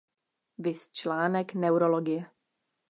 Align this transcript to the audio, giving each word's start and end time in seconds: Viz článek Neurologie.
Viz 0.57 0.91
článek 0.91 1.53
Neurologie. 1.53 2.31